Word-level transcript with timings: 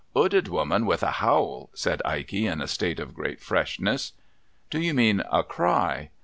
''Ooded 0.17 0.47
woman 0.47 0.87
with 0.87 1.03
a 1.03 1.11
howl,' 1.21 1.69
said 1.75 2.01
Ikey, 2.03 2.47
in 2.47 2.59
a 2.59 2.67
state 2.67 2.99
of 2.99 3.13
great 3.13 3.39
freshness.' 3.39 4.13
Do 4.71 4.79
you 4.81 4.95
mean 4.95 5.21
a 5.31 5.43
cry 5.43 6.09